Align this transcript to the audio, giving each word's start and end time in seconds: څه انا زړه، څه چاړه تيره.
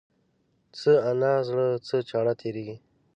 څه 0.77 0.91
انا 1.09 1.33
زړه، 1.47 1.67
څه 1.87 1.97
چاړه 2.09 2.33
تيره. 2.41 2.69